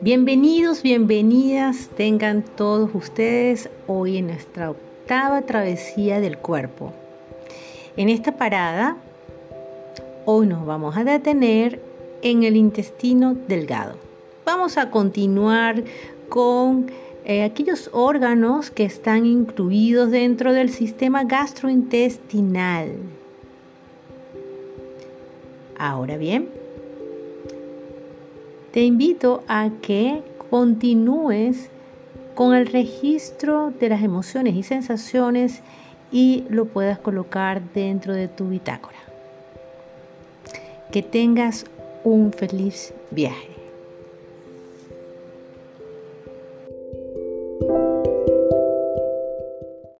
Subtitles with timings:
[0.00, 6.92] Bienvenidos, bienvenidas tengan todos ustedes hoy en nuestra octava travesía del cuerpo.
[7.96, 8.96] En esta parada,
[10.24, 11.80] hoy nos vamos a detener
[12.22, 13.96] en el intestino delgado.
[14.46, 15.84] Vamos a continuar
[16.28, 16.90] con
[17.24, 22.92] eh, aquellos órganos que están incluidos dentro del sistema gastrointestinal.
[25.78, 26.48] Ahora bien,
[28.72, 31.70] te invito a que continúes
[32.34, 35.62] con el registro de las emociones y sensaciones
[36.12, 38.98] y lo puedas colocar dentro de tu bitácora.
[40.92, 41.66] Que tengas
[42.04, 43.57] un feliz viaje.